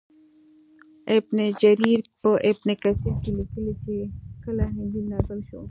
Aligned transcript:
ابن 1.15 1.37
جریر 1.61 2.01
په 2.21 2.29
ابن 2.49 2.67
کثیر 2.81 3.13
کې 3.21 3.29
لیکلي 3.37 3.73
چې 3.83 3.93
کله 4.43 4.63
انجیل 4.79 5.05
نازل 5.13 5.39
شو. 5.49 5.61